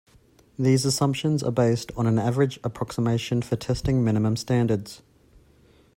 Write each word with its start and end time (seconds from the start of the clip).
These 0.57 0.83
assumptions 0.85 1.43
are 1.43 1.51
based 1.51 1.91
on 1.95 2.07
an 2.07 2.17
average 2.17 2.59
approximation 2.63 3.43
for 3.43 3.55
testing 3.55 4.03
minimum 4.03 4.35
standards. 4.35 5.03